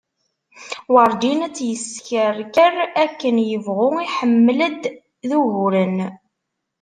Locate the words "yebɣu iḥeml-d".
3.49-4.83